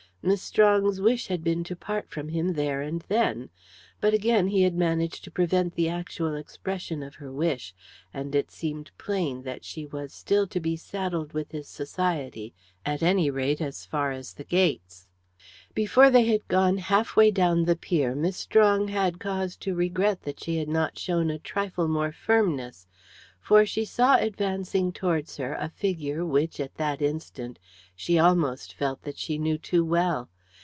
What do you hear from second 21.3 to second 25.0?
a trifle more firmness, for she saw advancing